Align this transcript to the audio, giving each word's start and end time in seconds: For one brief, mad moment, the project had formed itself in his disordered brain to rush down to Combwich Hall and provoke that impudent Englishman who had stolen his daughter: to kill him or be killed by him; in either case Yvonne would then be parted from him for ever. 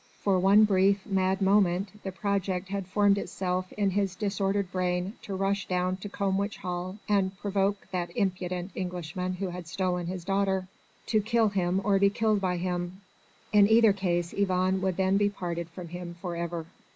For 0.23 0.39
one 0.39 0.63
brief, 0.63 1.05
mad 1.05 1.43
moment, 1.43 2.01
the 2.01 2.11
project 2.11 2.69
had 2.69 2.87
formed 2.87 3.19
itself 3.19 3.71
in 3.73 3.91
his 3.91 4.15
disordered 4.15 4.71
brain 4.71 5.13
to 5.21 5.35
rush 5.35 5.67
down 5.67 5.97
to 5.97 6.09
Combwich 6.09 6.57
Hall 6.57 6.97
and 7.07 7.37
provoke 7.37 7.85
that 7.91 8.09
impudent 8.17 8.71
Englishman 8.73 9.33
who 9.33 9.49
had 9.49 9.67
stolen 9.67 10.07
his 10.07 10.25
daughter: 10.25 10.67
to 11.05 11.21
kill 11.21 11.49
him 11.49 11.81
or 11.83 11.99
be 11.99 12.09
killed 12.09 12.41
by 12.41 12.57
him; 12.57 13.01
in 13.53 13.69
either 13.69 13.93
case 13.93 14.33
Yvonne 14.33 14.81
would 14.81 14.97
then 14.97 15.17
be 15.17 15.29
parted 15.29 15.69
from 15.69 15.89
him 15.89 16.15
for 16.19 16.35
ever. 16.35 16.65